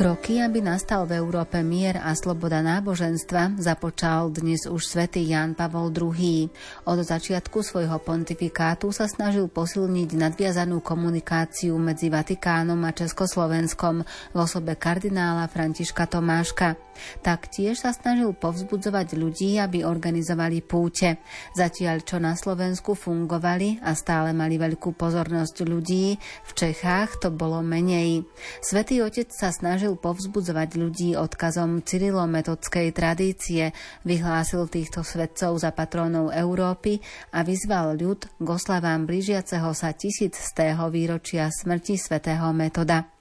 Kroky, 0.00 0.40
aby 0.40 0.64
nastal 0.64 1.04
v 1.04 1.20
Európe 1.20 1.60
mier 1.60 2.00
a 2.00 2.16
sloboda 2.16 2.64
náboženstva, 2.64 3.60
započal 3.60 4.32
dnes 4.32 4.64
už 4.64 4.80
svätý 4.80 5.28
Ján 5.28 5.52
Pavol 5.52 5.92
II. 5.92 6.48
Od 6.88 7.04
začiatku 7.04 7.60
svojho 7.60 8.00
pontifikátu 8.00 8.96
sa 8.96 9.04
snažil 9.04 9.52
posilniť 9.52 10.16
nadviazanú 10.16 10.80
komunikáciu 10.80 11.76
medzi 11.76 12.08
Vatikánom 12.08 12.80
a 12.88 12.96
Československom 12.96 14.00
v 14.32 14.36
osobe 14.40 14.72
kardinála 14.72 15.44
Františka 15.52 16.08
Tomáška. 16.08 16.80
Taktiež 17.20 17.84
sa 17.84 17.92
snažil 17.92 18.32
povzbudzovať 18.32 19.20
ľudí, 19.20 19.60
aby 19.60 19.84
organizovali 19.84 20.64
púte. 20.64 21.20
Zatiaľ, 21.52 22.04
čo 22.04 22.16
na 22.16 22.36
Slovensku 22.36 22.96
fungovali 22.96 23.84
a 23.84 23.92
stále 23.92 24.32
mali 24.32 24.56
veľkú 24.56 24.96
pozornosť 24.96 25.56
ľudí, 25.64 26.16
v 26.20 26.50
Čechách 26.56 27.20
to 27.20 27.28
bolo 27.28 27.60
menej. 27.60 28.24
Svetý 28.64 29.04
Otec 29.04 29.32
sa 29.32 29.52
snažil 29.52 29.89
povzbudzovať 29.98 30.68
ľudí 30.78 31.08
odkazom 31.18 31.82
cyrilometodskej 31.82 32.90
tradície, 32.94 33.74
vyhlásil 34.06 34.66
týchto 34.70 35.02
svetcov 35.02 35.58
za 35.58 35.70
patrónov 35.74 36.30
Európy 36.34 37.02
a 37.34 37.42
vyzval 37.42 37.98
ľud 37.98 38.26
k 38.38 38.46
oslavám 38.46 39.06
blížiaceho 39.06 39.74
sa 39.74 39.90
tisícstého 39.94 40.86
výročia 40.90 41.50
smrti 41.50 41.98
svätého 41.98 42.50
Metoda. 42.54 43.19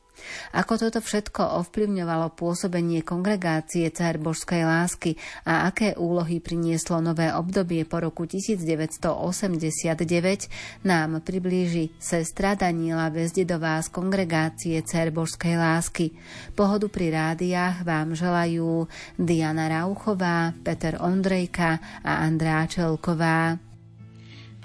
Ako 0.52 0.82
toto 0.82 1.00
všetko 1.00 1.62
ovplyvňovalo 1.64 2.34
pôsobenie 2.34 3.06
kongregácie 3.06 3.88
Cer 3.94 4.18
Božskej 4.18 4.66
lásky 4.66 5.16
a 5.46 5.70
aké 5.70 5.94
úlohy 5.96 6.42
prinieslo 6.42 7.00
nové 7.00 7.30
obdobie 7.32 7.86
po 7.86 8.02
roku 8.02 8.26
1989, 8.26 10.50
nám 10.84 11.22
priblíži 11.22 11.94
sestra 12.02 12.58
Daniela 12.58 13.14
Vezdedová 13.14 13.78
z 13.80 13.88
kongregácie 13.94 14.82
Cer 14.82 15.14
Božskej 15.14 15.56
lásky. 15.56 16.12
Pohodu 16.58 16.90
pri 16.90 17.14
rádiách 17.14 17.86
vám 17.86 18.18
želajú 18.18 18.90
Diana 19.16 19.70
Rauchová, 19.70 20.58
Peter 20.66 20.98
Ondrejka 21.00 21.78
a 22.02 22.26
Andrá 22.26 22.66
Čelková. 22.66 23.69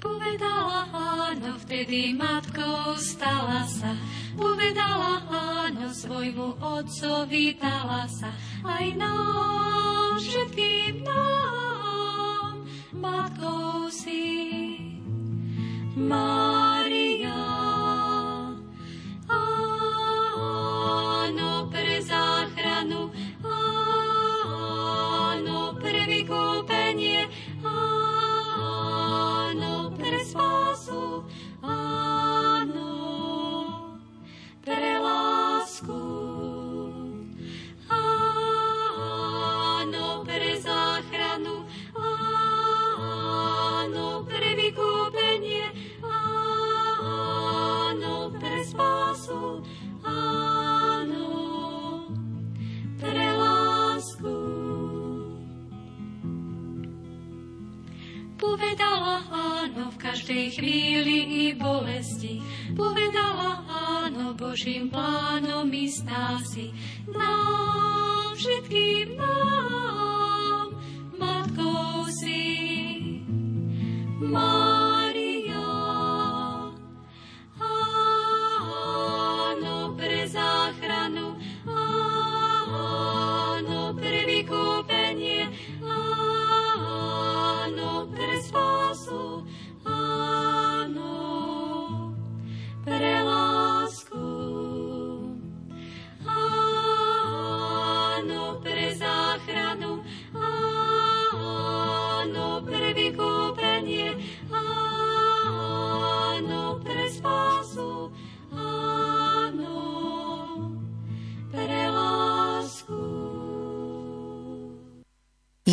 Povedala 0.05 0.85
áno, 0.93 1.57
vtedy 1.65 2.13
matkou 2.13 2.93
stala 3.01 3.65
sa. 3.65 3.97
Povedala 4.37 5.25
áno 5.33 5.89
svojmu 5.89 6.61
otcovi, 6.61 7.57
dala 7.57 8.05
sa. 8.05 8.29
Aj 8.61 8.85
nám, 8.93 10.21
všetkým 10.21 11.01
nám, 11.01 12.61
matkou 12.93 13.89
si. 13.89 14.77
Mária, 15.97 17.64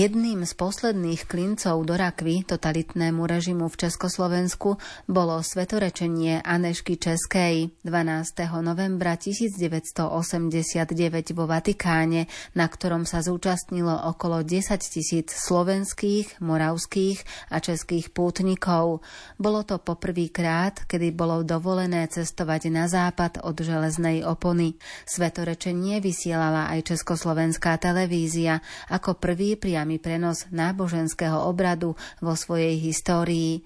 бедный 0.02 0.31
Jedným 0.42 0.58
z 0.58 0.74
posledných 0.74 1.22
klincov 1.30 1.86
do 1.86 1.94
rakvy 1.94 2.42
totalitnému 2.42 3.30
režimu 3.30 3.70
v 3.70 3.86
Československu 3.86 4.74
bolo 5.06 5.38
svetorečenie 5.38 6.42
Anešky 6.42 6.98
Českej 6.98 7.70
12. 7.86 8.50
novembra 8.58 9.14
1989 9.14 11.38
vo 11.38 11.46
Vatikáne, 11.46 12.26
na 12.58 12.66
ktorom 12.66 13.06
sa 13.06 13.22
zúčastnilo 13.22 13.94
okolo 14.10 14.42
10 14.42 14.82
tisíc 14.82 15.30
slovenských, 15.30 16.42
moravských 16.42 17.22
a 17.54 17.62
českých 17.62 18.10
pútnikov. 18.10 19.06
Bolo 19.38 19.62
to 19.62 19.78
poprvýkrát, 19.78 20.90
kedy 20.90 21.14
bolo 21.14 21.46
dovolené 21.46 22.10
cestovať 22.10 22.66
na 22.66 22.90
západ 22.90 23.46
od 23.46 23.62
železnej 23.62 24.26
opony. 24.26 24.74
Svetorečenie 25.06 26.02
vysielala 26.02 26.66
aj 26.74 26.98
Československá 26.98 27.78
televízia 27.78 28.58
ako 28.90 29.22
prvý 29.22 29.54
priam 29.54 29.82
priamy 29.82 29.98
prenos 29.98 30.31
náboženského 30.50 31.44
obradu 31.48 31.94
vo 32.24 32.34
svojej 32.34 32.80
histórii. 32.80 33.62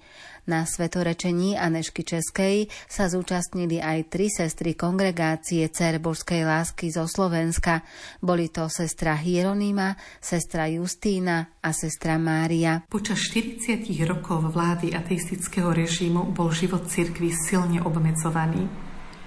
Na 0.47 0.63
svetorečení 0.63 1.59
Anešky 1.59 2.07
Českej 2.07 2.71
sa 2.87 3.11
zúčastnili 3.11 3.83
aj 3.83 4.07
tri 4.07 4.31
sestry 4.31 4.79
kongregácie 4.79 5.67
Cer 5.67 5.99
Božskej 5.99 6.47
lásky 6.47 6.87
zo 6.87 7.03
Slovenska. 7.03 7.83
Boli 8.23 8.47
to 8.47 8.71
sestra 8.71 9.19
Hieronima, 9.19 9.99
sestra 10.23 10.71
Justína 10.71 11.51
a 11.59 11.75
sestra 11.75 12.15
Mária. 12.15 12.79
Počas 12.87 13.19
40 13.27 13.91
rokov 14.07 14.55
vlády 14.55 14.95
ateistického 14.95 15.75
režimu 15.75 16.31
bol 16.31 16.47
život 16.55 16.87
cirkvy 16.87 17.35
silne 17.35 17.83
obmedzovaný. 17.83 18.71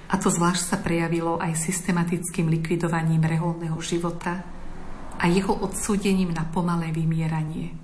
A 0.09 0.17
to 0.17 0.33
zvlášť 0.33 0.73
sa 0.73 0.77
prejavilo 0.81 1.37
aj 1.37 1.53
systematickým 1.53 2.49
likvidovaním 2.49 3.23
reholného 3.29 3.77
života, 3.85 4.41
a 5.21 5.29
jeho 5.29 5.53
odsúdením 5.53 6.33
na 6.33 6.49
pomalé 6.49 6.89
vymieranie. 6.97 7.77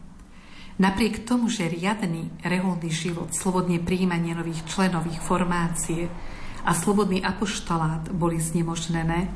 Napriek 0.77 1.25
tomu, 1.25 1.49
že 1.49 1.69
riadny 1.69 2.33
reholný 2.45 2.89
život, 2.93 3.33
slobodne 3.33 3.81
príjmanie 3.81 4.37
nových 4.37 4.65
členov 4.69 5.09
formácie 5.25 6.09
a 6.65 6.73
slobodný 6.77 7.21
apoštolát 7.25 8.13
boli 8.13 8.41
znemožnené, 8.41 9.29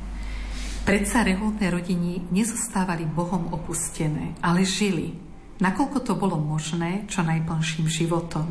predsa 0.85 1.25
reholné 1.25 1.69
rodiny 1.69 2.29
nezostávali 2.29 3.05
Bohom 3.09 3.53
opustené, 3.53 4.37
ale 4.41 4.65
žili, 4.65 5.17
nakoľko 5.61 5.97
to 6.05 6.13
bolo 6.17 6.37
možné, 6.37 7.09
čo 7.09 7.25
najplnším 7.25 7.85
životom. 7.89 8.45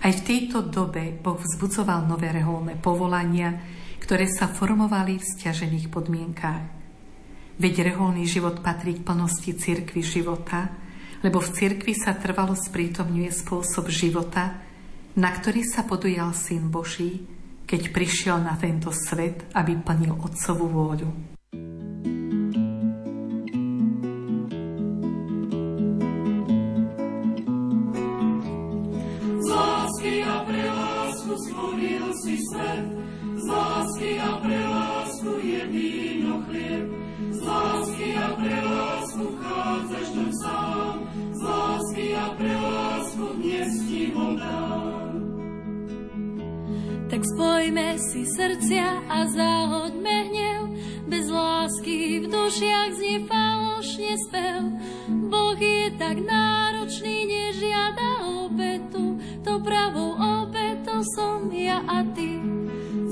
Aj 0.00 0.10
v 0.10 0.24
tejto 0.24 0.66
dobe 0.66 1.14
Boh 1.14 1.38
vzbudzoval 1.38 2.10
nové 2.10 2.32
reholné 2.32 2.74
povolania, 2.74 3.54
ktoré 4.02 4.26
sa 4.26 4.50
formovali 4.50 5.20
v 5.20 5.28
stiažených 5.36 5.92
podmienkách. 5.92 6.79
Veď 7.60 7.92
reholný 7.92 8.24
život 8.24 8.64
patrí 8.64 8.96
k 8.96 9.04
plnosti 9.04 9.52
cirkvy 9.52 10.00
života, 10.00 10.72
lebo 11.20 11.44
v 11.44 11.52
cirkvi 11.52 11.92
sa 11.92 12.16
trvalo 12.16 12.56
sprítomňuje 12.56 13.28
spôsob 13.28 13.92
života, 13.92 14.64
na 15.20 15.28
ktorý 15.28 15.68
sa 15.68 15.84
podujal 15.84 16.32
Syn 16.32 16.72
Boží, 16.72 17.20
keď 17.68 17.92
prišiel 17.92 18.40
na 18.40 18.56
tento 18.56 18.88
svet, 18.88 19.44
aby 19.52 19.76
plnil 19.76 20.16
Otcovú 20.16 20.72
vôľu. 20.72 21.08
Z 29.36 29.48
lásky 29.52 30.24
a 30.24 30.36
pre 30.48 30.64
lásku 30.64 31.32
stvoril 31.44 32.04
si 32.24 32.34
svet, 32.40 32.86
z 33.36 33.48
a 34.16 34.30
pre 34.40 34.60
je 35.44 35.60
víno 35.68 36.40
chlieb. 36.48 36.89
Lásky 37.50 38.14
a 38.14 38.28
pre 38.38 38.58
lásku 38.62 39.24
chádzaš 39.42 40.08
tam 40.14 40.30
sám, 40.42 40.96
z 41.34 41.42
a 42.14 42.26
pre 42.38 42.54
lásku 42.54 43.24
dnes 43.42 43.72
ti. 43.90 44.02
Tak 47.10 47.26
spojme 47.26 47.98
si 47.98 48.22
srdcia 48.22 49.02
a 49.10 49.26
zahoďme 49.26 50.16
hnev, 50.30 50.62
bez 51.10 51.26
lásky 51.26 52.22
v 52.22 52.30
dušiach 52.30 52.94
znie 52.94 53.26
falošne 53.26 54.14
spev. 54.30 54.62
Boh 55.26 55.58
je 55.58 55.90
tak 55.98 56.22
náročný, 56.22 57.26
nežiada 57.26 58.30
obetu, 58.46 59.18
to 59.42 59.58
pravou 59.58 60.14
obetou 60.22 61.02
som 61.18 61.50
ja 61.50 61.82
a 61.82 62.06
ty. 62.14 62.59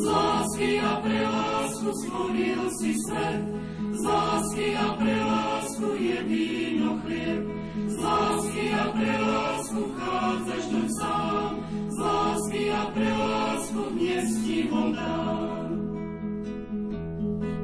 Lásky 0.09 0.81
a 0.81 0.93
pre 1.05 1.21
lásku 1.21 1.89
stvoril 1.93 2.63
si 2.81 2.93
svet, 3.05 3.45
z 3.93 4.01
lásky 4.05 4.69
a 4.73 4.89
pre 4.97 5.17
lásku 5.21 5.87
je 6.01 6.19
víno 6.25 6.97
chlieb. 7.05 7.45
Z 7.89 7.97
lásky 8.01 8.65
a 8.73 8.85
pre 8.97 9.15
lásku 9.21 9.83
chádzaš 10.01 10.65
tam 10.73 10.87
sám, 11.01 11.53
z 11.89 11.97
lásky 12.01 12.63
a 12.73 12.83
pre 12.97 13.11
lásku 13.13 13.81
dnes 13.93 14.29
ti 14.49 14.59
ho. 14.73 14.85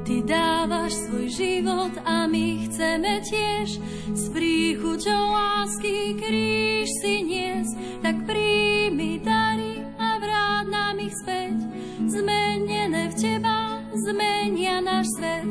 Ty 0.05 0.21
dávaš 0.21 0.93
svoj 1.09 1.27
život 1.33 1.93
a 2.05 2.29
my 2.29 2.69
chceme 2.69 3.25
tiež 3.25 3.81
s 4.13 4.23
príchuťou 4.29 5.23
lásky 5.33 6.13
kríž 6.21 6.85
si 7.01 7.25
nies, 7.25 7.73
tak 8.05 8.21
príjmi 8.29 9.17
dary 9.25 9.81
a 9.97 10.21
vráť 10.21 10.65
nám 10.69 11.01
ich 11.01 11.15
späť. 11.25 11.57
Zmenia 14.05 14.85
náš 14.85 15.17
svet. 15.17 15.49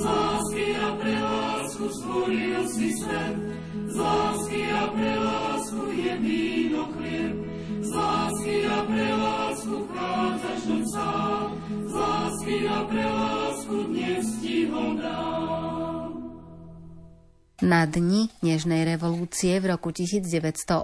lásky 0.00 0.66
a 0.80 0.88
pre 0.96 1.12
lásku 1.12 1.84
stvoril 1.92 2.64
si 2.64 2.88
svet, 2.96 3.36
z 3.84 3.96
lásky 4.00 4.60
a 4.72 4.82
pre 4.96 5.12
lásku 5.20 5.82
je 5.92 6.12
víno 6.24 6.88
chlieb. 6.96 7.36
Z 7.84 7.90
lásky 7.92 8.56
a 8.64 8.78
pre 8.88 8.91
Na 17.62 17.86
dni 17.86 18.26
Nežnej 18.42 18.82
revolúcie 18.82 19.54
v 19.62 19.70
roku 19.70 19.94
1989 19.94 20.82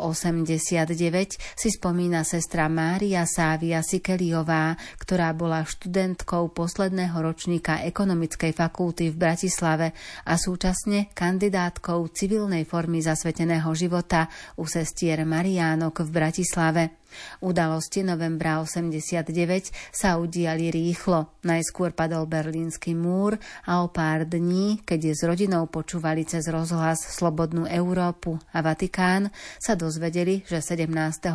si 1.58 1.68
spomína 1.74 2.22
sestra 2.22 2.70
Mária 2.70 3.26
Sávia 3.26 3.82
Sikeliová, 3.82 4.78
ktorá 5.02 5.34
bola 5.34 5.66
študentkou 5.66 6.54
posledného 6.54 7.18
ročníka 7.18 7.82
ekonomickej 7.82 8.54
fakulty 8.54 9.10
v 9.10 9.18
Bratislave 9.18 9.90
a 10.22 10.38
súčasne 10.38 11.10
kandidátkou 11.18 11.98
civilnej 12.14 12.62
formy 12.62 13.02
zasveteného 13.02 13.74
života 13.74 14.30
u 14.54 14.62
sestier 14.62 15.26
Mariánok 15.26 16.06
v 16.06 16.10
Bratislave. 16.14 16.97
Udalosti 17.40 18.02
novembra 18.02 18.60
89 18.60 19.72
sa 19.94 20.18
udiali 20.18 20.70
rýchlo. 20.72 21.40
Najskôr 21.44 21.96
padol 21.96 22.28
berlínsky 22.28 22.92
múr 22.92 23.38
a 23.64 23.80
o 23.82 23.88
pár 23.88 24.26
dní, 24.26 24.82
keď 24.84 25.00
je 25.10 25.14
s 25.14 25.22
rodinou 25.24 25.66
počúvali 25.70 26.26
cez 26.28 26.46
rozhlas 26.50 27.00
Slobodnú 27.00 27.64
Európu 27.64 28.38
a 28.52 28.58
Vatikán, 28.60 29.30
sa 29.56 29.78
dozvedeli, 29.78 30.44
že 30.44 30.60
17. 30.60 30.90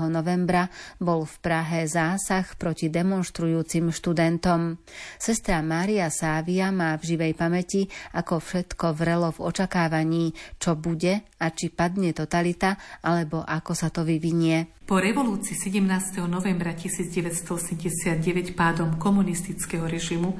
novembra 0.08 0.70
bol 1.00 1.26
v 1.26 1.36
Prahe 1.42 1.88
zásah 1.90 2.46
proti 2.56 2.88
demonstrujúcim 2.94 3.90
študentom. 3.90 4.78
Sestra 5.18 5.64
Mária 5.66 6.12
Sávia 6.14 6.70
má 6.70 6.96
v 7.00 7.16
živej 7.16 7.34
pamäti, 7.34 7.88
ako 8.14 8.40
všetko 8.40 8.94
vrelo 8.94 9.32
v 9.34 9.44
očakávaní, 9.50 10.36
čo 10.60 10.78
bude 10.78 11.26
a 11.40 11.48
či 11.52 11.72
padne 11.74 12.16
totalita, 12.16 12.76
alebo 13.04 13.44
ako 13.44 13.72
sa 13.76 13.92
to 13.92 14.08
vyvinie. 14.08 14.84
Po 14.84 15.00
revolúcii 15.00 15.56
17. 15.64 16.28
novembra 16.28 16.76
1989 16.76 18.52
pádom 18.52 19.00
komunistického 19.00 19.88
režimu 19.88 20.36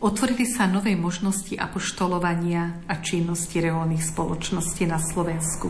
otvorili 0.00 0.48
sa 0.48 0.64
nové 0.64 0.96
možnosti 0.96 1.52
apoštolovania 1.52 2.80
a 2.88 2.96
činnosti 3.04 3.60
reholných 3.60 4.00
spoločností 4.00 4.88
na 4.88 4.96
Slovensku. 4.96 5.68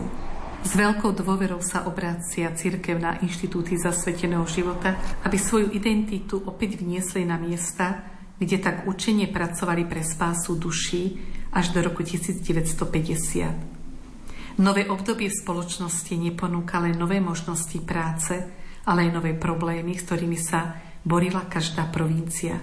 S 0.63 0.79
veľkou 0.79 1.19
dôverou 1.19 1.59
sa 1.67 1.83
obrácia 1.91 2.47
církev 2.55 3.03
na 3.03 3.19
inštitúty 3.19 3.75
zasveteného 3.75 4.47
života, 4.47 4.95
aby 5.27 5.35
svoju 5.35 5.75
identitu 5.75 6.39
opäť 6.39 6.79
vniesli 6.79 7.27
na 7.27 7.43
miesta, 7.43 8.07
kde 8.39 8.63
tak 8.63 8.87
učenie 8.87 9.35
pracovali 9.35 9.83
pre 9.83 10.07
spásu 10.07 10.55
duší 10.55 11.19
až 11.51 11.75
do 11.75 11.83
roku 11.83 12.07
1950. 12.07 14.63
Nové 14.63 14.87
obdobie 14.87 15.27
v 15.27 15.43
spoločnosti 15.43 16.15
neponúka 16.15 16.79
len 16.79 16.95
nové 16.95 17.19
možnosti 17.19 17.83
práce, 17.83 18.62
ale 18.87 19.03
aj 19.09 19.15
nové 19.15 19.35
problémy, 19.35 19.99
s 19.99 20.07
ktorými 20.07 20.39
sa 20.39 20.75
borila 21.03 21.43
každá 21.47 21.87
provincia. 21.91 22.61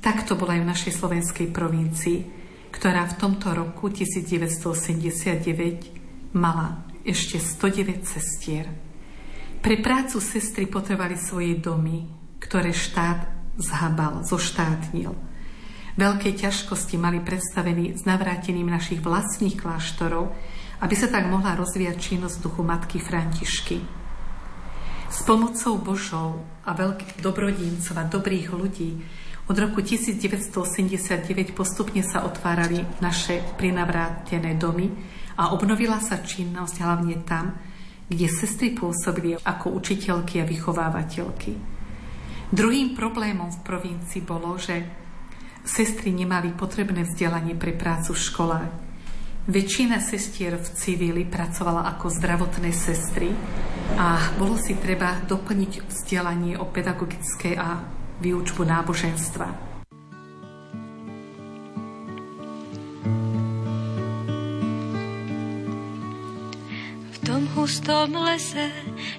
Takto 0.00 0.36
bola 0.36 0.54
aj 0.56 0.60
v 0.64 0.70
našej 0.72 0.92
slovenskej 0.96 1.48
provincii, 1.52 2.24
ktorá 2.72 3.04
v 3.10 3.18
tomto 3.20 3.52
roku 3.52 3.90
1989 3.92 6.32
mala 6.36 6.84
ešte 7.04 7.40
109 7.40 8.06
sestier. 8.06 8.68
Pre 9.60 9.76
prácu 9.84 10.20
sestry 10.24 10.64
potrebovali 10.64 11.20
svoje 11.20 11.60
domy, 11.60 12.08
ktoré 12.40 12.72
štát 12.72 13.28
zhabal, 13.60 14.24
zoštátnil. 14.24 15.12
Veľké 16.00 16.32
ťažkosti 16.32 16.96
mali 16.96 17.20
predstavený 17.20 18.00
s 18.00 18.08
navrátením 18.08 18.72
našich 18.72 19.04
vlastných 19.04 19.60
kláštorov, 19.60 20.32
aby 20.80 20.96
sa 20.96 21.12
tak 21.12 21.28
mohla 21.28 21.52
rozvíjať 21.60 22.00
činnosť 22.00 22.40
duchu 22.40 22.64
matky 22.64 23.04
Františky. 23.04 23.84
S 25.10 25.26
pomocou 25.26 25.74
Božou 25.82 26.38
a 26.62 26.70
veľkých 26.70 27.18
dobrodincov 27.18 27.98
a 27.98 28.06
dobrých 28.06 28.54
ľudí 28.54 28.90
od 29.50 29.58
roku 29.58 29.82
1989 29.82 31.50
postupne 31.50 32.06
sa 32.06 32.22
otvárali 32.22 32.86
naše 33.02 33.42
prinavrátené 33.58 34.54
domy 34.54 34.86
a 35.34 35.50
obnovila 35.50 35.98
sa 35.98 36.22
činnosť 36.22 36.74
hlavne 36.78 37.26
tam, 37.26 37.58
kde 38.06 38.30
sestry 38.30 38.70
pôsobili 38.70 39.34
ako 39.34 39.74
učiteľky 39.74 40.38
a 40.38 40.46
vychovávateľky. 40.46 41.58
Druhým 42.54 42.94
problémom 42.94 43.50
v 43.50 43.62
provincii 43.66 44.22
bolo, 44.22 44.54
že 44.54 44.86
sestry 45.66 46.14
nemali 46.14 46.54
potrebné 46.54 47.02
vzdelanie 47.02 47.58
pre 47.58 47.74
prácu 47.74 48.14
v 48.14 48.24
školách 48.30 48.89
Väčšina 49.48 50.04
sestier 50.04 50.60
v 50.60 50.68
civili 50.76 51.24
pracovala 51.24 51.88
ako 51.96 52.12
zdravotné 52.12 52.76
sestry 52.76 53.32
a 53.96 54.36
bolo 54.36 54.60
si 54.60 54.76
treba 54.76 55.16
doplniť 55.24 55.88
vzdelanie 55.88 56.60
o 56.60 56.68
pedagogické 56.68 57.56
a 57.56 57.80
výučbu 58.20 58.62
náboženstva. 58.68 59.48
V 67.08 67.16
tom 67.24 67.48
hustom 67.56 68.12
lese 68.20 68.68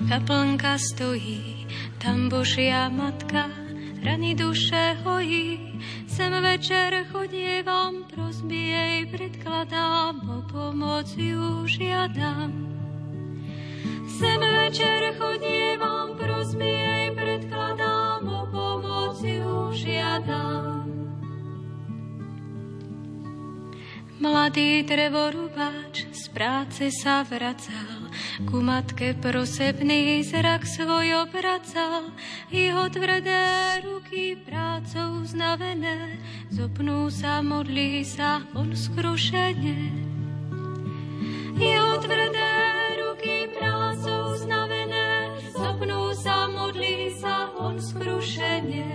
kaplnka 0.06 0.78
stojí, 0.78 1.66
tam 1.98 2.30
Božia 2.30 2.94
matka 2.94 3.71
rany 4.04 4.36
duše 4.36 4.98
hojí, 5.04 5.60
sem 6.08 6.42
večer 6.42 7.06
chodievam, 7.12 8.04
prosby 8.14 8.56
jej 8.56 9.06
predkladám, 9.06 10.30
o 10.30 10.42
pomoc 10.52 11.18
ju 11.18 11.68
žiadam. 11.68 12.52
Sem 14.20 14.40
večer 14.40 15.16
chodievam, 15.18 16.18
prosby 16.18 16.66
jej 16.66 17.12
predkladám, 17.12 18.28
o 18.28 18.42
pomoc 18.52 19.24
ju 19.24 19.72
žiadam. 19.74 20.82
Mladý 24.22 24.84
drevorubáč 24.84 26.11
práce 26.32 26.88
sa 26.96 27.28
vracal, 27.28 28.08
ku 28.48 28.64
matke 28.64 29.12
prosebný 29.20 30.24
zrak 30.24 30.64
svoj 30.64 31.28
obracal, 31.28 32.16
jeho 32.48 32.88
tvrdé 32.88 33.84
ruky 33.84 34.40
prácou 34.40 35.28
znavené, 35.28 36.18
zopnú 36.48 37.12
sa, 37.12 37.44
modlí 37.44 38.08
sa, 38.08 38.48
on 38.56 38.72
skrušene. 38.72 39.92
Jeho 41.60 41.94
tvrdé 42.00 42.52
ruky 42.98 43.52
prácou 43.60 44.40
znavené, 44.40 45.36
zopnú 45.52 46.16
sa, 46.16 46.48
modlí 46.48 47.12
sa, 47.20 47.52
on 47.60 47.76
skrušene. 47.76 48.88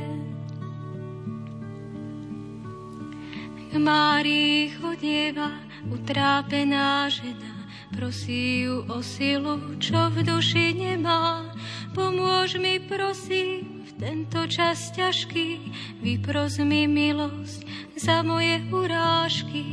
K 3.66 3.72
Márii 3.76 4.72
chodieva 4.80 5.65
utrápená 5.90 7.08
žena, 7.08 7.66
prosí 7.94 8.66
ju 8.66 8.82
o 8.90 9.02
silu, 9.02 9.78
čo 9.78 10.10
v 10.10 10.26
duši 10.26 10.74
nemá. 10.74 11.48
Pomôž 11.94 12.58
mi, 12.60 12.82
prosím, 12.82 13.82
v 13.86 13.90
tento 13.96 14.44
čas 14.46 14.92
ťažký, 14.92 15.72
vypros 16.02 16.58
mi 16.60 16.84
milosť 16.84 17.64
za 17.96 18.20
moje 18.20 18.60
urážky. 18.68 19.64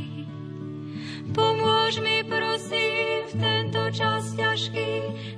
Pomôž 1.34 1.98
mi, 1.98 2.22
prosím, 2.22 3.26
v 3.28 3.34
tento 3.36 3.82
čas 3.90 4.32
ťažký, 4.38 4.90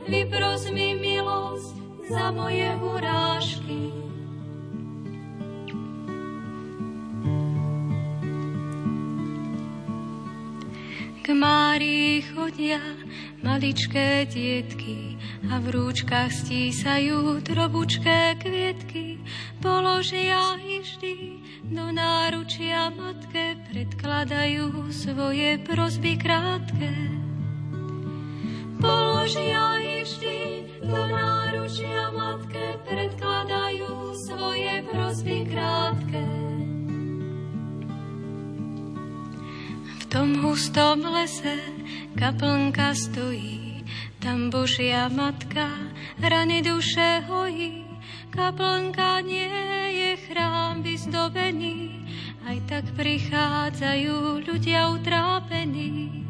vypros 0.07 0.69
mi 0.69 0.93
milosť 0.93 1.75
za 2.13 2.31
moje 2.31 2.69
urážky. 2.79 3.91
K 11.27 11.35
Márii 11.35 12.23
chodia 12.23 12.79
maličké 13.43 14.31
dietky 14.31 15.19
a 15.51 15.59
v 15.59 15.75
rúčkach 15.75 16.31
stísajú 16.31 17.43
drobučké 17.43 18.39
kvietky. 18.39 19.19
Položia 19.59 20.55
ich 20.63 20.87
vždy 20.87 21.43
do 21.75 21.91
náručia 21.91 22.95
matke, 22.95 23.59
predkladajú 23.75 24.87
svoje 24.95 25.59
prosby 25.67 26.15
krátke. 26.15 26.95
Položia 28.79 29.83
vždy 29.83 30.39
do 30.87 31.03
náručia 31.11 32.07
matke, 32.15 32.79
predkladajú 32.87 34.15
svoje 34.15 34.79
prosby 34.95 35.43
krátke. 35.51 36.46
Tom 40.17 40.41
hustom 40.41 41.05
lese 41.13 41.61
kaplnka 42.17 42.97
stojí, 42.97 43.85
tam 44.17 44.49
Božia 44.49 45.13
matka 45.13 45.69
rany 46.17 46.65
duše 46.65 47.21
hojí. 47.29 47.85
Kaplnka 48.33 49.21
nie 49.21 49.53
je 49.93 50.17
chrám 50.17 50.81
vyzdobený, 50.81 52.09
aj 52.49 52.57
tak 52.65 52.85
prichádzajú 52.97 54.41
ľudia 54.41 54.89
utrápení. 54.97 56.25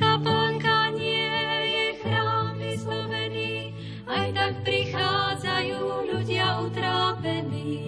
Kaplnka 0.00 0.96
nie 0.96 1.28
je 1.76 1.86
chrám 2.00 2.56
vyzdobený, 2.56 3.76
aj 4.08 4.26
tak 4.32 4.52
prichádzajú 4.64 5.80
ľudia 6.08 6.64
utrápení. 6.64 7.84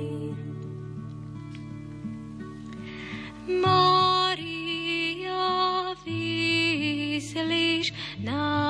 Mária 3.49 3.98
now. 8.29 8.68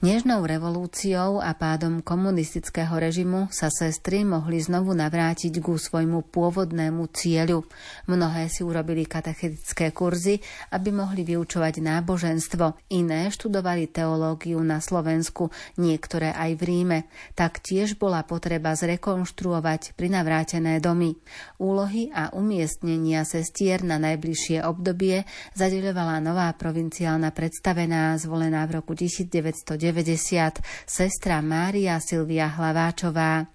Nežnou 0.00 0.48
revolúciou 0.48 1.44
a 1.44 1.52
pádom 1.52 2.00
komunistického 2.00 2.96
režimu 2.96 3.52
sa 3.52 3.68
sestry 3.68 4.24
mohli 4.24 4.56
znovu 4.56 4.96
navrátiť 4.96 5.60
ku 5.60 5.76
svojmu 5.76 6.24
pôvodnému 6.32 7.04
cieľu. 7.12 7.68
Mnohé 8.08 8.48
si 8.48 8.64
urobili 8.64 9.04
katechetické 9.04 9.92
kurzy, 9.92 10.40
aby 10.72 10.88
mohli 10.88 11.20
vyučovať 11.20 11.84
náboženstvo. 11.84 12.80
Iné 12.96 13.28
študovali 13.28 13.92
teológiu 13.92 14.56
na 14.64 14.80
Slovensku, 14.80 15.52
niektoré 15.76 16.32
aj 16.32 16.56
v 16.56 16.62
Ríme. 16.64 16.98
Tak 17.36 17.60
tiež 17.60 18.00
bola 18.00 18.24
potreba 18.24 18.72
zrekonštruovať 18.72 20.00
prinavrátené 20.00 20.80
domy. 20.80 21.20
Úlohy 21.60 22.08
a 22.16 22.32
umiestnenia 22.32 23.28
sestier 23.28 23.84
na 23.84 24.00
najbližšie 24.00 24.64
obdobie 24.64 25.28
zadeľovala 25.60 26.24
nová 26.24 26.48
provinciálna 26.56 27.36
predstavená 27.36 28.16
zvolená 28.16 28.64
v 28.64 28.80
roku 28.80 28.96
1990 28.96 29.89
90 29.90 30.62
sestra 30.86 31.42
Mária 31.42 31.98
Silvia 31.98 32.46
Hlaváčová. 32.46 33.50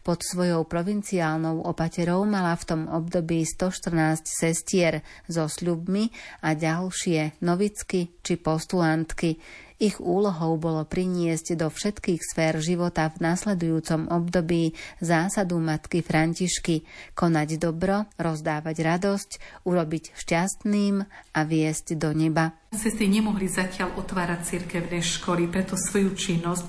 Pod 0.00 0.22
svojou 0.22 0.64
provinciálnou 0.64 1.66
opaterou 1.66 2.22
mala 2.24 2.54
v 2.56 2.64
tom 2.64 2.82
období 2.88 3.42
114 3.42 4.22
sestier 4.22 5.02
so 5.26 5.44
sľubmi 5.50 6.08
a 6.46 6.54
ďalšie 6.54 7.42
novicky 7.42 8.22
či 8.22 8.34
postulantky. 8.38 9.36
Ich 9.80 9.96
úlohou 9.96 10.60
bolo 10.60 10.84
priniesť 10.84 11.56
do 11.56 11.72
všetkých 11.72 12.20
sfér 12.20 12.60
života 12.60 13.08
v 13.08 13.32
nasledujúcom 13.32 14.12
období 14.12 14.76
zásadu 15.00 15.56
matky 15.56 16.04
Františky, 16.04 16.84
konať 17.16 17.56
dobro, 17.56 18.04
rozdávať 18.20 18.76
radosť, 18.76 19.30
urobiť 19.64 20.12
šťastným 20.12 21.00
a 21.32 21.40
viesť 21.48 21.96
do 21.96 22.12
neba. 22.12 22.52
Sestry 22.76 23.08
nemohli 23.08 23.48
zatiaľ 23.48 23.96
otvárať 23.96 24.52
cirkevné 24.52 25.00
školy, 25.00 25.48
preto 25.48 25.80
svoju 25.80 26.12
činnosť 26.12 26.64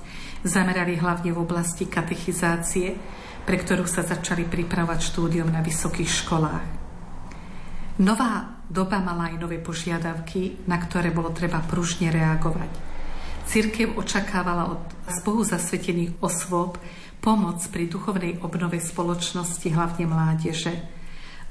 zamerali 0.48 0.96
hlavne 0.96 1.36
v 1.36 1.42
oblasti 1.44 1.92
katechizácie, 1.92 2.96
pre 3.44 3.60
ktorú 3.60 3.92
sa 3.92 4.08
začali 4.08 4.48
pripravať 4.48 5.00
štúdium 5.12 5.52
na 5.52 5.60
vysokých 5.60 6.12
školách. 6.24 6.64
Nová 8.00 8.64
doba 8.72 9.04
mala 9.04 9.28
aj 9.28 9.36
nové 9.36 9.60
požiadavky, 9.60 10.64
na 10.64 10.80
ktoré 10.80 11.12
bolo 11.12 11.36
treba 11.36 11.60
pružne 11.60 12.08
reagovať. 12.08 12.91
Církev 13.52 14.00
očakávala 14.00 14.72
od 14.72 14.80
Bohu 15.28 15.44
zasvetených 15.44 16.24
osôb 16.24 16.80
pomoc 17.20 17.60
pri 17.68 17.92
duchovnej 17.92 18.40
obnove 18.48 18.80
spoločnosti, 18.80 19.68
hlavne 19.76 20.08
mládeže. 20.08 20.72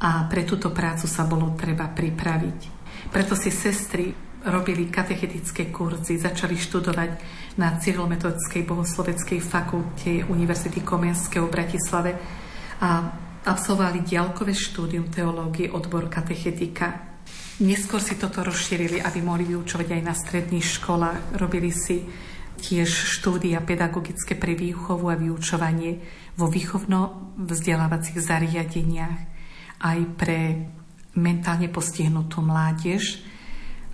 A 0.00 0.25
pre 0.25 0.49
túto 0.49 0.73
prácu 0.73 1.04
sa 1.04 1.28
bolo 1.28 1.52
treba 1.61 1.92
pripraviť. 1.92 2.61
Preto 3.12 3.37
si 3.37 3.52
sestry 3.52 4.16
robili 4.49 4.88
katechetické 4.88 5.69
kurzy, 5.69 6.16
začali 6.16 6.57
študovať 6.57 7.11
na 7.61 7.76
Cyrilmetodickej 7.76 8.64
bohosloveckej 8.64 9.40
fakulte 9.45 10.25
Univerzity 10.25 10.80
Komenského 10.80 11.45
v 11.45 11.52
Bratislave 11.52 12.16
a 12.80 13.12
absolvovali 13.45 14.00
diaľkové 14.00 14.57
štúdium 14.57 15.12
teológie 15.12 15.69
odbor 15.69 16.09
katechetika 16.09 17.10
Neskôr 17.61 18.00
si 18.00 18.17
toto 18.17 18.40
rozšírili, 18.40 19.05
aby 19.05 19.21
mohli 19.21 19.45
vyučovať 19.45 19.88
aj 19.93 20.02
na 20.02 20.17
stredných 20.17 20.64
školách. 20.64 21.37
Robili 21.37 21.69
si 21.69 22.09
tiež 22.57 22.88
štúdia 22.88 23.61
pedagogické 23.61 24.33
pre 24.33 24.57
výchovu 24.57 25.12
a 25.12 25.21
vyučovanie 25.21 26.00
vo 26.40 26.49
výchovno-vzdelávacích 26.49 28.17
zariadeniach 28.17 29.21
aj 29.81 29.99
pre 30.17 30.40
mentálne 31.21 31.69
postihnutú 31.69 32.40
mládež, 32.40 33.21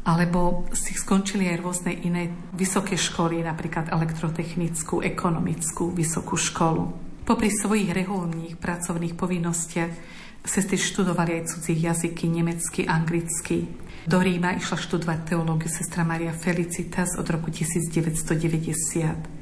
alebo 0.06 0.70
si 0.70 0.94
skončili 0.94 1.50
aj 1.50 1.58
rôzne 1.58 1.90
iné 2.06 2.30
vysoké 2.54 2.94
školy, 2.94 3.42
napríklad 3.42 3.90
elektrotechnickú, 3.90 5.02
ekonomickú 5.02 5.90
vysokú 5.90 6.38
školu. 6.38 6.94
Popri 7.26 7.50
svojich 7.50 7.90
regulných 7.90 8.54
pracovných 8.62 9.18
povinnostiach 9.18 10.15
Sestry 10.46 10.78
študovali 10.78 11.42
aj 11.42 11.50
cudzí 11.50 11.74
jazyky, 11.74 12.30
nemecky, 12.30 12.86
anglicky. 12.86 13.66
Do 14.06 14.22
Ríma 14.22 14.54
išla 14.54 14.78
študovať 14.78 15.34
teológiu 15.34 15.66
sestra 15.66 16.06
Maria 16.06 16.30
Felicitas 16.30 17.18
od 17.18 17.26
roku 17.26 17.50
1990. 17.50 19.35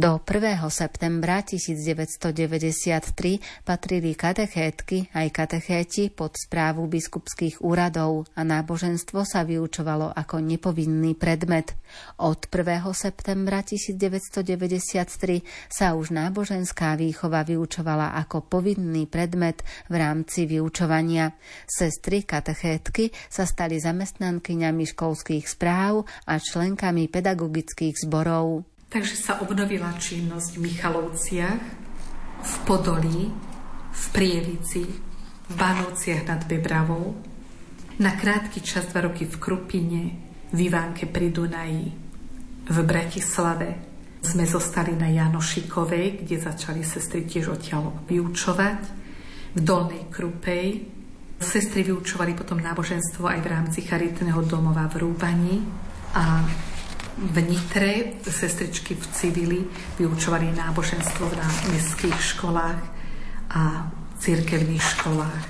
Do 0.00 0.16
1. 0.24 0.56
septembra 0.72 1.44
1993 1.44 3.36
patrili 3.68 4.16
katechétky 4.16 5.12
aj 5.12 5.28
katechéti 5.28 6.08
pod 6.08 6.40
správu 6.40 6.88
biskupských 6.88 7.60
úradov 7.60 8.24
a 8.32 8.40
náboženstvo 8.40 9.28
sa 9.28 9.44
vyučovalo 9.44 10.08
ako 10.16 10.40
nepovinný 10.40 11.12
predmet. 11.20 11.76
Od 12.16 12.48
1. 12.48 12.80
septembra 12.96 13.60
1993 13.60 15.44
sa 15.68 15.92
už 15.92 16.16
náboženská 16.16 16.96
výchova 16.96 17.44
vyučovala 17.44 18.16
ako 18.24 18.48
povinný 18.48 19.04
predmet 19.04 19.60
v 19.92 20.00
rámci 20.00 20.48
vyučovania. 20.48 21.36
Sestry 21.68 22.24
katechétky 22.24 23.12
sa 23.28 23.44
stali 23.44 23.76
zamestnankyňami 23.76 24.96
školských 24.96 25.44
správ 25.44 26.08
a 26.24 26.40
členkami 26.40 27.12
pedagogických 27.12 28.00
zborov. 28.08 28.69
Takže 28.90 29.14
sa 29.14 29.38
obnovila 29.38 29.94
činnosť 29.94 30.58
v 30.58 30.66
Michalovciach, 30.66 31.62
v 32.42 32.54
Podolí, 32.66 33.30
v 33.94 34.04
Prievici, 34.10 34.82
v 35.46 35.54
Banovciach 35.54 36.26
nad 36.26 36.42
Bebravou, 36.42 37.14
na 38.02 38.18
krátky 38.18 38.58
čas 38.58 38.90
dva 38.90 39.06
roky 39.06 39.30
v 39.30 39.36
Krupine, 39.38 40.02
v 40.50 40.58
Ivánke 40.66 41.06
pri 41.06 41.30
Dunaji, 41.30 41.86
v 42.66 42.78
Bratislave. 42.82 43.68
Sme 44.26 44.42
zostali 44.42 44.98
na 44.98 45.06
Janošikovej, 45.06 46.26
kde 46.26 46.42
začali 46.42 46.82
sestry 46.82 47.30
tiež 47.30 47.54
odtiaľ 47.54 47.94
vyučovať. 48.10 48.80
V 49.54 49.60
Dolnej 49.62 50.10
Krupej 50.10 50.82
sestry 51.38 51.86
vyučovali 51.86 52.34
potom 52.34 52.58
náboženstvo 52.58 53.22
aj 53.24 53.38
v 53.38 53.50
rámci 53.54 53.86
charitného 53.86 54.42
domova 54.44 54.90
v 54.90 55.06
Rúbani 55.06 55.56
a 56.12 56.42
v 57.20 57.36
Nitre 57.44 58.16
sestričky 58.24 58.96
v 58.96 59.06
civili 59.12 59.60
vyučovali 60.00 60.56
náboženstvo 60.56 61.28
na 61.36 61.46
mestských 61.68 62.16
školách 62.16 62.80
a 63.52 63.92
cirkevných 64.16 64.80
školách. 64.80 65.46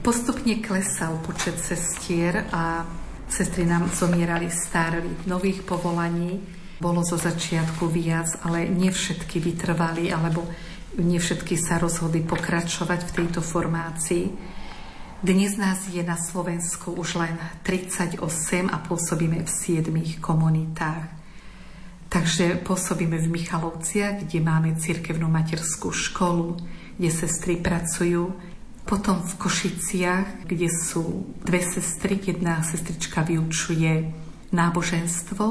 Postupne 0.00 0.56
klesal 0.64 1.20
počet 1.20 1.60
sestier 1.60 2.48
a 2.48 2.88
sestry 3.28 3.68
nám 3.68 3.92
zomierali 3.92 4.48
starli. 4.48 5.28
Nových 5.28 5.62
povolaní 5.68 6.40
bolo 6.80 7.04
zo 7.04 7.20
začiatku 7.20 7.86
viac, 7.92 8.42
ale 8.48 8.66
nie 8.66 8.90
všetky 8.90 9.38
vytrvali, 9.38 10.10
alebo 10.10 10.48
nie 10.98 11.20
všetky 11.20 11.60
sa 11.60 11.76
rozhodli 11.78 12.24
pokračovať 12.24 13.00
v 13.04 13.14
tejto 13.22 13.40
formácii. 13.44 14.24
Dnes 15.22 15.54
nás 15.54 15.86
je 15.86 16.02
na 16.02 16.18
Slovensku 16.18 16.98
už 16.98 17.14
len 17.14 17.38
38 17.62 18.18
a 18.66 18.76
pôsobíme 18.82 19.46
v 19.46 19.50
7 19.54 20.18
komunitách. 20.18 21.14
Takže 22.10 22.58
pôsobíme 22.66 23.22
v 23.22 23.30
Michalovciach, 23.30 24.26
kde 24.26 24.42
máme 24.42 24.74
cirkevnú 24.82 25.30
materskú 25.30 25.94
školu, 25.94 26.58
kde 26.98 27.10
sestry 27.14 27.54
pracujú. 27.62 28.34
Potom 28.82 29.22
v 29.22 29.32
Košiciach, 29.38 30.42
kde 30.42 30.66
sú 30.66 31.30
dve 31.46 31.62
sestry, 31.62 32.18
jedna 32.18 32.58
sestrička 32.66 33.22
vyučuje 33.22 34.10
náboženstvo 34.50 35.46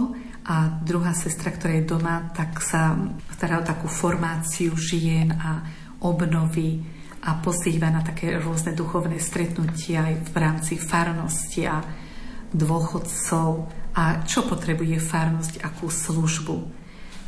a 0.52 0.84
druhá 0.84 1.16
sestra, 1.16 1.48
ktorá 1.48 1.80
je 1.80 1.88
doma, 1.88 2.28
tak 2.36 2.60
sa 2.60 3.00
stará 3.40 3.64
o 3.64 3.68
takú 3.68 3.88
formáciu 3.88 4.76
žien 4.76 5.32
a 5.32 5.64
obnovy 6.04 7.00
a 7.22 7.38
pozýva 7.38 7.94
na 7.94 8.02
také 8.02 8.42
rôzne 8.42 8.74
duchovné 8.74 9.22
stretnutia 9.22 10.10
aj 10.10 10.16
v 10.34 10.36
rámci 10.42 10.74
farnosti 10.82 11.70
a 11.70 11.86
dôchodcov 12.50 13.50
a 13.94 14.26
čo 14.26 14.48
potrebuje 14.50 14.98
farnosť, 14.98 15.62
akú 15.62 15.88
službu. 15.88 16.56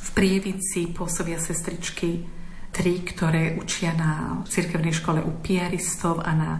V 0.03 0.09
Prievici 0.11 0.89
pôsobia 0.89 1.37
sestričky 1.37 2.25
tri, 2.73 3.05
ktoré 3.05 3.53
učia 3.55 3.93
na 3.93 4.41
cirkevnej 4.49 4.91
škole 4.91 5.21
u 5.21 5.31
piaristov 5.39 6.25
a 6.25 6.31
na 6.33 6.51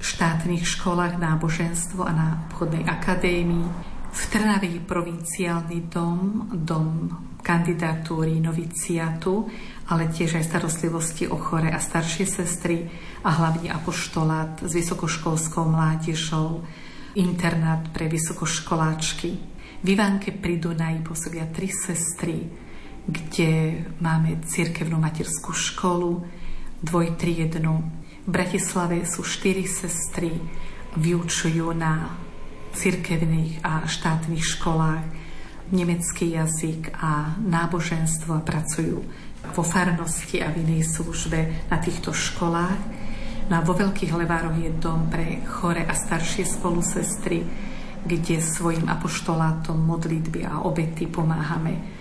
štátnych 0.00 0.66
školách 0.66 1.20
náboženstvo 1.20 2.02
a 2.02 2.12
na 2.12 2.28
obchodnej 2.50 2.88
akadémii. 2.88 3.66
V 4.10 4.22
Trnave 4.26 4.66
je 4.66 4.80
provinciálny 4.82 5.86
dom, 5.86 6.50
dom 6.50 7.06
kandidatúry 7.38 8.42
noviciatu 8.42 9.46
ale 9.90 10.06
tiež 10.06 10.38
aj 10.38 10.46
starostlivosti 10.46 11.26
o 11.26 11.34
chore 11.34 11.66
a 11.66 11.82
staršie 11.82 12.22
sestry 12.22 12.86
a 13.26 13.34
hlavne 13.34 13.74
apoštolát 13.74 14.62
s 14.62 14.70
vysokoškolskou 14.70 15.66
mládežou, 15.66 16.62
internát 17.18 17.90
pre 17.90 18.06
vysokoškoláčky. 18.06 19.34
V 19.82 19.86
Ivánke 19.90 20.30
pri 20.30 20.62
Dunaji 20.62 21.02
pôsobia 21.02 21.50
tri 21.50 21.74
sestry, 21.74 22.46
kde 23.02 23.82
máme 23.98 24.46
cirkevnú 24.46 25.02
materskú 25.02 25.50
školu, 25.50 26.22
dvojtriednu. 26.86 27.74
V 28.24 28.30
Bratislave 28.30 29.02
sú 29.02 29.26
štyri 29.26 29.66
sestry, 29.66 30.30
vyučujú 30.94 31.74
na 31.74 32.14
cirkevných 32.78 33.66
a 33.66 33.82
štátnych 33.90 34.44
školách 34.46 35.02
nemecký 35.70 36.34
jazyk 36.34 36.94
a 36.98 37.34
náboženstvo 37.42 38.38
a 38.38 38.44
pracujú 38.46 39.02
vo 39.54 39.62
farnosti 39.64 40.40
a 40.44 40.52
v 40.52 40.62
inej 40.64 41.00
službe 41.00 41.68
na 41.72 41.78
týchto 41.80 42.12
školách. 42.12 42.80
No 43.50 43.58
a 43.58 43.66
vo 43.66 43.74
Veľkých 43.74 44.14
Levároch 44.14 44.54
je 44.60 44.70
dom 44.78 45.10
pre 45.10 45.42
chore 45.42 45.82
a 45.82 45.94
staršie 45.96 46.46
spolusestry, 46.46 47.42
kde 48.06 48.38
svojim 48.38 48.86
apoštolátom 48.86 49.76
modlitby 49.76 50.46
a 50.46 50.62
obety 50.64 51.10
pomáhame 51.10 51.98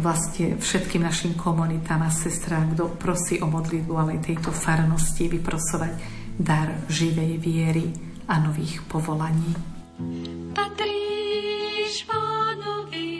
vlastne 0.00 0.56
všetkým 0.56 1.04
našim 1.04 1.36
komunitám 1.36 2.00
a 2.04 2.10
sestrám, 2.10 2.72
kto 2.72 2.96
prosí 2.96 3.42
o 3.42 3.46
modlitbu, 3.46 3.92
ale 3.96 4.22
tejto 4.22 4.48
farnosti 4.48 5.28
vyprosovať 5.28 5.92
dar 6.40 6.72
živej 6.88 7.36
viery 7.36 7.86
a 8.24 8.40
nových 8.40 8.80
povolaní. 8.88 9.52
Patríš 10.56 12.08
pánovi, 12.08 13.12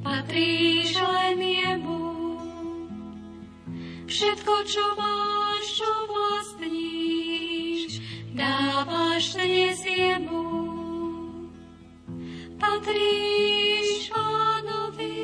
patríš 0.00 0.96
len 0.96 1.25
Všetko, 4.16 4.54
čo 4.64 4.86
máš, 4.96 5.76
čo 5.76 5.92
vlastníš, 6.08 8.00
dávaš 8.32 9.36
dnes 9.36 9.76
jemu. 9.84 10.48
Patríš 12.56 14.08
pánovi, 14.08 15.20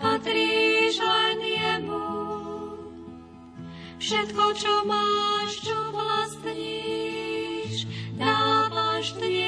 patríš 0.00 1.04
len 1.04 1.38
jemu. 1.44 2.08
Všetko, 4.00 4.44
čo 4.56 4.74
máš, 4.88 5.68
čo 5.68 5.76
vlastníš, 5.92 7.84
dávaš 8.16 9.20
dnes 9.20 9.43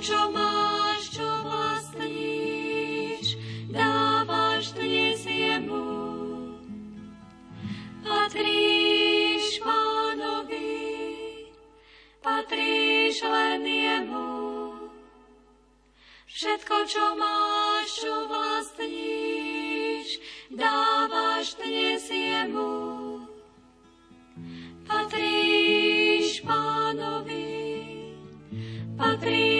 čo 0.00 0.28
máš, 0.28 1.16
čo 1.16 1.24
vlastníš, 1.24 3.40
dávaš 3.72 4.76
dnes 4.76 5.24
jemu. 5.24 5.88
Patríš 8.04 9.56
pánovi, 9.64 11.48
patríš 12.20 13.24
len 13.24 13.64
jemu. 13.64 14.36
Všetko, 16.28 16.76
čo 16.84 17.16
máš, 17.16 18.04
čo 18.04 18.28
vlastníš, 18.28 20.20
dávaš 20.52 21.56
dnes 21.56 22.04
jemu. 22.12 22.76
Patríš 24.84 26.44
pánovi, 26.44 27.48
patríš 29.00 29.55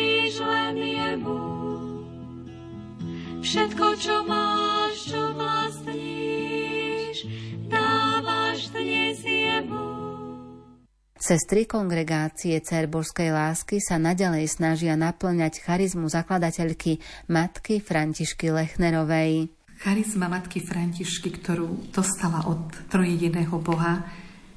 Všetko, 3.57 3.88
čo 3.97 4.16
máš, 4.29 5.09
čo 5.09 5.33
vlastníš, 5.33 7.25
dávaš 7.73 8.69
dnes 8.69 9.16
jemu. 9.25 9.88
Sestry 11.16 11.64
kongregácie 11.64 12.61
Cerborskej 12.61 13.33
lásky 13.33 13.81
sa 13.81 13.97
nadalej 13.97 14.53
snažia 14.53 14.92
naplňať 15.01 15.64
charizmu 15.64 16.05
zakladateľky 16.12 17.01
matky 17.33 17.81
Františky 17.81 18.53
Lechnerovej. 18.53 19.49
Charizma 19.81 20.29
matky 20.29 20.61
Františky, 20.61 21.33
ktorú 21.40 21.97
dostala 21.97 22.45
od 22.45 22.61
trojediného 22.92 23.57
Boha 23.57 24.05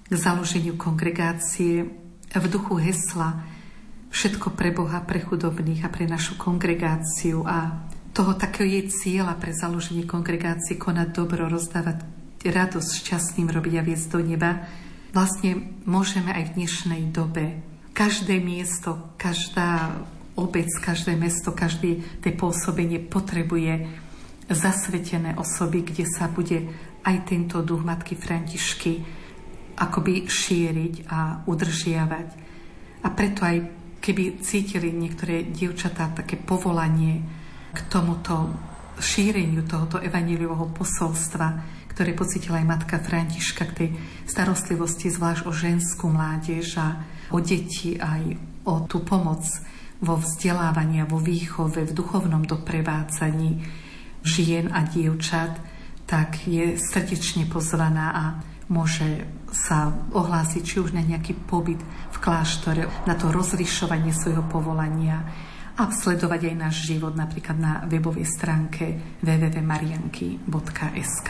k 0.04 0.12
založeniu 0.12 0.76
kongregácie 0.76 1.88
v 2.36 2.46
duchu 2.52 2.76
hesla 2.84 3.48
všetko 4.12 4.60
pre 4.60 4.76
Boha, 4.76 5.00
pre 5.08 5.24
chudobných 5.24 5.88
a 5.88 5.90
pre 5.90 6.04
našu 6.04 6.36
kongregáciu 6.36 7.48
a 7.48 7.88
toho 8.14 8.34
takého 8.34 8.68
jej 8.68 8.86
cieľa 8.90 9.38
pre 9.38 9.54
založenie 9.54 10.04
kongregácie 10.10 10.76
konať 10.76 11.08
dobro, 11.14 11.46
rozdávať 11.48 12.04
radosť 12.44 12.92
šťastným 13.04 13.52
robiť 13.52 13.74
a 13.80 13.86
viesť 13.86 14.08
do 14.16 14.20
neba, 14.24 14.64
vlastne 15.12 15.76
môžeme 15.84 16.32
aj 16.32 16.52
v 16.52 16.56
dnešnej 16.64 17.04
dobe. 17.12 17.60
Každé 17.92 18.40
miesto, 18.40 19.16
každá 19.20 19.92
obec, 20.40 20.72
každé 20.80 21.20
mesto, 21.20 21.52
každé 21.52 22.24
tie 22.24 22.32
pôsobenie 22.32 23.04
potrebuje 23.04 23.92
zasvetené 24.48 25.36
osoby, 25.36 25.84
kde 25.84 26.08
sa 26.08 26.32
bude 26.32 26.64
aj 27.04 27.16
tento 27.28 27.60
duch 27.62 27.84
Matky 27.84 28.16
Františky 28.16 29.04
akoby 29.80 30.28
šíriť 30.28 31.08
a 31.12 31.44
udržiavať. 31.44 32.28
A 33.04 33.08
preto 33.12 33.48
aj 33.48 33.58
keby 34.00 34.44
cítili 34.44 34.92
niektoré 34.92 35.44
dievčatá 35.48 36.12
také 36.12 36.40
povolanie 36.40 37.39
k 37.74 37.80
tomuto 37.88 38.50
šíreniu 39.00 39.64
tohoto 39.64 39.98
evaníliového 40.04 40.76
posolstva, 40.76 41.48
ktoré 41.96 42.12
pocitila 42.16 42.60
aj 42.60 42.68
matka 42.68 42.96
Františka 43.00 43.64
k 43.72 43.76
tej 43.76 43.90
starostlivosti 44.28 45.12
zvlášť 45.12 45.48
o 45.48 45.52
ženskú 45.52 46.12
mládež 46.12 46.80
a 46.80 47.00
o 47.32 47.40
deti 47.40 47.96
aj 48.00 48.40
o 48.68 48.84
tú 48.86 49.04
pomoc 49.04 49.44
vo 50.00 50.16
vzdelávaní 50.16 51.04
a 51.04 51.10
vo 51.10 51.20
výchove, 51.20 51.84
v 51.84 51.96
duchovnom 51.96 52.48
doprevádzaní 52.48 53.64
žien 54.24 54.72
a 54.72 54.84
dievčat, 54.88 55.60
tak 56.08 56.48
je 56.48 56.80
srdečne 56.80 57.48
pozvaná 57.52 58.08
a 58.16 58.24
môže 58.72 59.28
sa 59.50 59.92
ohlásiť 60.14 60.62
či 60.62 60.76
už 60.80 60.94
na 60.94 61.02
nejaký 61.02 61.36
pobyt 61.36 61.82
v 62.14 62.18
kláštore, 62.22 62.88
na 63.10 63.16
to 63.18 63.34
rozlišovanie 63.34 64.14
svojho 64.14 64.46
povolania 64.48 65.26
a 65.80 65.88
sledovať 65.88 66.52
aj 66.52 66.56
náš 66.60 66.92
život 66.92 67.16
napríklad 67.16 67.56
na 67.56 67.88
webovej 67.88 68.28
stránke 68.28 69.00
www.marianky.sk. 69.24 71.30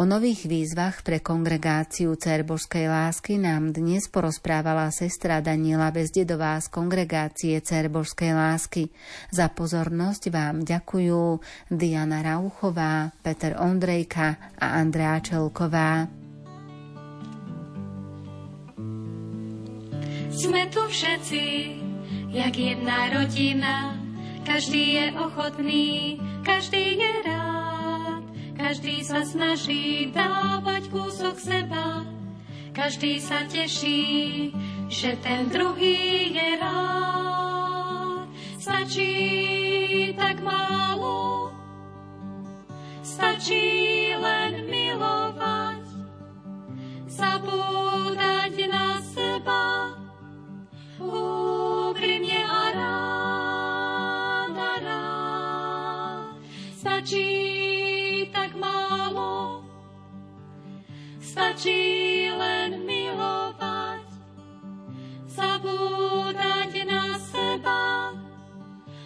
O 0.00 0.08
nových 0.08 0.48
výzvach 0.48 1.04
pre 1.04 1.20
kongregáciu 1.20 2.16
Cer 2.16 2.40
Božskej 2.40 2.88
lásky 2.88 3.36
nám 3.36 3.76
dnes 3.76 4.08
porozprávala 4.08 4.88
sestra 4.88 5.44
Daniela 5.44 5.92
Bezdedová 5.92 6.56
z 6.56 6.72
kongregácie 6.72 7.60
Cer 7.60 7.92
Božskej 7.92 8.32
lásky. 8.32 8.88
Za 9.28 9.52
pozornosť 9.52 10.32
vám 10.32 10.64
ďakujú 10.64 11.44
Diana 11.68 12.24
Rauchová, 12.24 13.12
Peter 13.20 13.60
Ondrejka 13.60 14.56
a 14.56 14.80
Andrea 14.80 15.20
Čelková. 15.20 16.08
Sme 20.32 20.64
tu 20.72 20.80
všetci, 20.80 21.44
jak 22.32 22.56
jedna 22.56 23.20
rodina, 23.20 24.00
každý 24.48 24.96
je 24.96 25.06
ochotný, 25.20 26.16
každý 26.40 26.96
je 26.96 27.12
rád 27.28 27.79
každý 28.60 29.00
sa 29.00 29.24
snaží 29.24 30.12
dávať 30.12 30.92
kúsok 30.92 31.40
seba, 31.40 32.04
každý 32.76 33.16
sa 33.16 33.48
teší, 33.48 34.52
že 34.92 35.16
ten 35.24 35.48
druhý 35.48 36.28
je 36.36 36.48
rád. 36.60 38.28
Stačí 38.60 39.16
tak 40.12 40.44
málo, 40.44 41.48
stačí 43.00 44.12
len 44.20 44.68
milovať, 44.68 45.84
zabúdať 47.08 48.54
na 48.68 49.00
seba, 49.00 49.96
úprimne 51.00 51.79
stačí 61.30 62.26
len 62.34 62.82
milovať, 62.82 64.02
zabúdať 65.30 66.72
na 66.90 67.14
seba, 67.22 68.10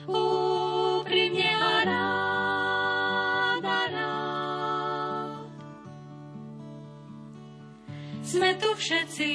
úprimne 0.09 1.53
a 1.53 1.77
rád 1.85 3.65
a. 3.69 4.17
Sme 8.25 8.57
tu 8.57 8.73
všetci, 8.73 9.33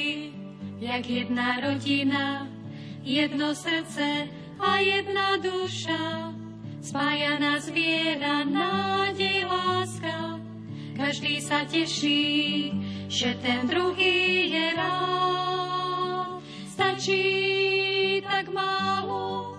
jak 0.82 1.06
jedna 1.06 1.62
rodina, 1.62 2.50
jedno 3.06 3.54
srdce 3.54 4.26
a 4.58 4.70
jedna 4.82 5.38
duša, 5.38 6.34
spája 6.82 7.38
nás 7.38 7.70
viera, 7.70 8.42
nádej, 8.42 9.46
láska 9.46 10.19
každý 11.00 11.40
sa 11.40 11.64
teší, 11.64 12.76
že 13.08 13.32
ten 13.40 13.64
druhý 13.64 14.52
je 14.52 14.66
rád. 14.76 16.44
Stačí 16.68 17.24
tak 18.20 18.52
málo, 18.52 19.56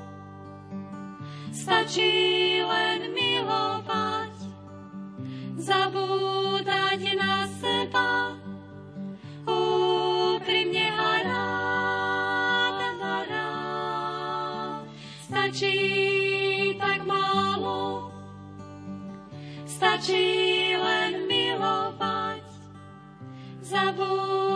stačí 1.50 2.62
len 2.62 3.10
milovať, 3.10 4.38
zabúdať 5.58 7.02
na 7.18 7.50
seba, 7.58 8.38
úprimne 9.50 10.88
a 10.94 11.14
rád, 11.26 12.78
a 13.02 13.18
rád. 13.26 14.82
Stačí 15.26 15.78
tak 16.78 17.02
málo, 17.10 18.14
stačí 19.66 20.78
len 20.78 21.21
milovať. 21.62 22.46
Zabúdať 23.62 24.51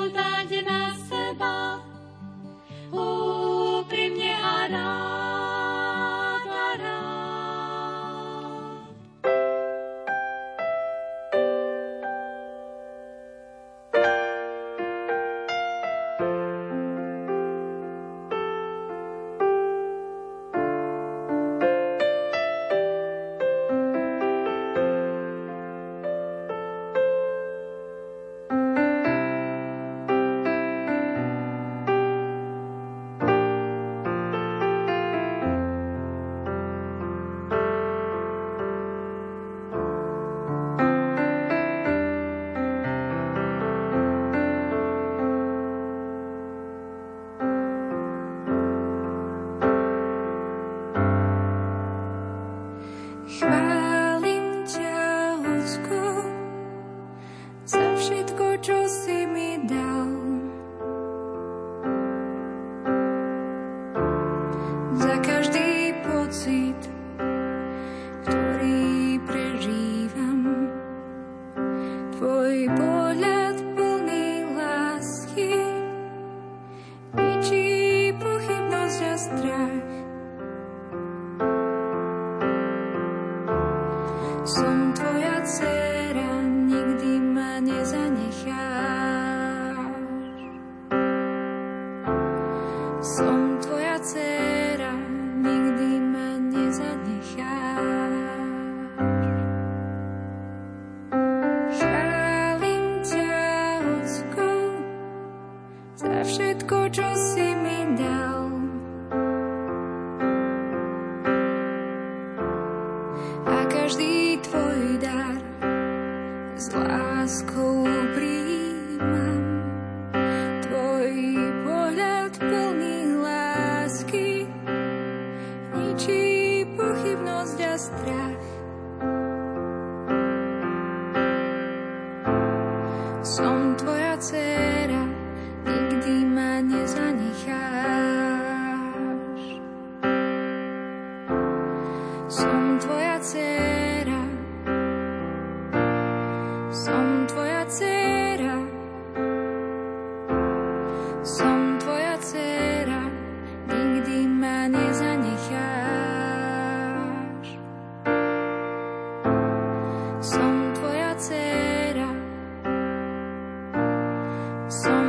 Some 164.68 165.05